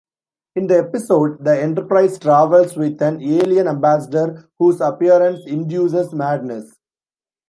In 0.55 0.65
the 0.65 0.79
episode, 0.79 1.45
the 1.45 1.55
"Enterprise" 1.61 2.17
travels 2.17 2.75
with 2.75 2.99
an 3.03 3.21
alien 3.21 3.67
ambassador 3.67 4.49
whose 4.57 4.81
appearance 4.81 5.45
induces 5.45 6.11
madness. 6.11 6.79